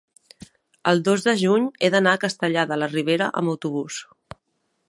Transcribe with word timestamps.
el 0.91 1.03
dos 1.09 1.25
de 1.27 1.35
juny 1.43 1.69
he 1.87 1.91
d'anar 1.97 2.15
a 2.17 2.21
Castellar 2.25 2.67
de 2.73 2.81
la 2.85 2.91
Ribera 2.97 3.29
amb 3.43 3.55
autobús. 3.57 4.01